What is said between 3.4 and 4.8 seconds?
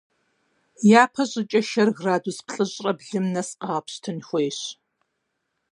къэгъэпщтын хуейщ.